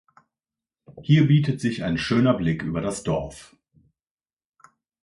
Hier 1.03 1.27
bietet 1.27 1.61
sich 1.61 1.83
ein 1.83 1.99
schöner 1.99 2.33
Blick 2.33 2.63
über 2.63 2.81
das 2.81 3.03
Dorf. 3.03 3.55